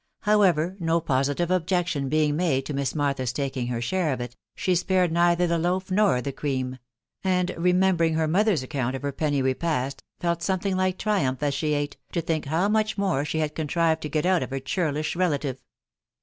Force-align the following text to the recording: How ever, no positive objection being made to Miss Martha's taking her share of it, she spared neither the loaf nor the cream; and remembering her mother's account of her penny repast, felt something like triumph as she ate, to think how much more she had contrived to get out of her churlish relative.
How 0.21 0.41
ever, 0.41 0.75
no 0.79 0.99
positive 0.99 1.51
objection 1.51 2.09
being 2.09 2.35
made 2.35 2.65
to 2.65 2.73
Miss 2.73 2.95
Martha's 2.95 3.31
taking 3.31 3.67
her 3.67 3.79
share 3.79 4.11
of 4.13 4.19
it, 4.19 4.35
she 4.55 4.73
spared 4.73 5.11
neither 5.11 5.45
the 5.45 5.59
loaf 5.59 5.91
nor 5.91 6.23
the 6.23 6.31
cream; 6.31 6.79
and 7.23 7.53
remembering 7.55 8.15
her 8.15 8.27
mother's 8.27 8.63
account 8.63 8.95
of 8.95 9.03
her 9.03 9.11
penny 9.11 9.43
repast, 9.43 10.01
felt 10.19 10.41
something 10.41 10.75
like 10.75 10.97
triumph 10.97 11.43
as 11.43 11.53
she 11.53 11.75
ate, 11.75 11.97
to 12.13 12.21
think 12.21 12.45
how 12.45 12.67
much 12.67 12.97
more 12.97 13.23
she 13.23 13.37
had 13.41 13.53
contrived 13.53 14.01
to 14.01 14.09
get 14.09 14.25
out 14.25 14.41
of 14.41 14.49
her 14.49 14.59
churlish 14.59 15.15
relative. 15.15 15.61